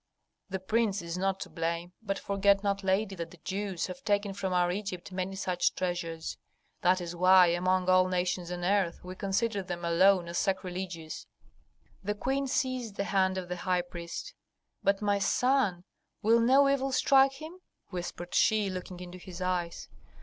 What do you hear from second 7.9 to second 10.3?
nations on earth, we consider them alone